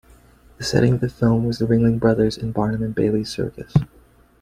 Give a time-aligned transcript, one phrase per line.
[0.57, 3.71] The setting of the film was the Ringling Brothers and Barnum and Bailey Circus.